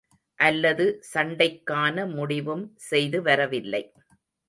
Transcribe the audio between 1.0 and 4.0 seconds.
சண்டைக்கான முடிவும் செய்து வரவில்லை.